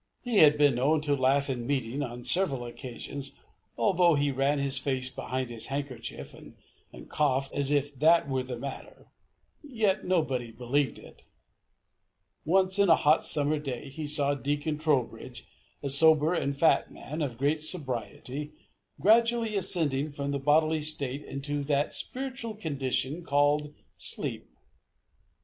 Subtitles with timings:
[0.23, 3.37] He had been known to laugh in meeting on several occasions,
[3.77, 6.55] although he ran his face behind his handkerchief, and
[7.07, 9.09] coughed, as if that was the matter,
[9.61, 11.25] yet nobody believed it.
[12.45, 15.47] Once, in a hot summer day, he saw Deacon Trowbridge,
[15.83, 18.53] a sober and fat man, of great sobriety,
[18.99, 24.49] gradually ascending from the bodily state into that spiritual condition called sleep.